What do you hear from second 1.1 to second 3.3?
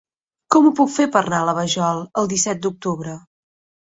per anar a la Vajol el disset d'octubre?